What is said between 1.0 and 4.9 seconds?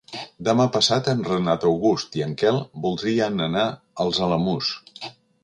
en Renat August i en Quel voldrien anar als Alamús.